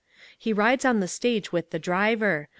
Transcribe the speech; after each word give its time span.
Hie 0.43 0.51
rides 0.51 0.83
on 0.83 0.99
the 0.99 1.07
stage 1.07 1.51
with 1.51 1.69
the 1.69 1.77
driver. 1.77 2.49